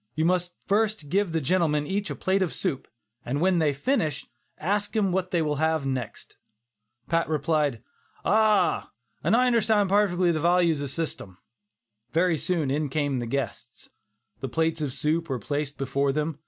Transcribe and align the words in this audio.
You 0.15 0.25
must 0.25 0.55
first 0.65 1.09
give 1.09 1.31
the 1.31 1.39
gentlemen 1.39 1.85
each 1.85 2.09
a 2.09 2.15
plate 2.15 2.41
of 2.41 2.55
soup, 2.55 2.87
and 3.23 3.39
when 3.39 3.59
they 3.59 3.71
finish 3.71 4.23
that, 4.57 4.65
ask 4.65 4.93
them 4.93 5.11
what 5.11 5.29
they 5.29 5.43
will 5.43 5.57
have 5.57 5.85
next." 5.85 6.37
Pat 7.07 7.29
replied, 7.29 7.83
"Ah! 8.25 8.89
an' 9.23 9.35
I 9.35 9.45
understand 9.45 9.89
parfectly 9.91 10.31
the 10.33 10.39
vartues 10.39 10.81
of 10.81 10.89
shystem." 10.89 11.37
Very 12.13 12.39
soon 12.39 12.71
in 12.71 12.89
came 12.89 13.19
the 13.19 13.27
guests. 13.27 13.91
The 14.39 14.49
plates 14.49 14.81
of 14.81 14.91
soup 14.91 15.29
were 15.29 15.37
placed 15.37 15.77
before 15.77 16.11
them. 16.11 16.39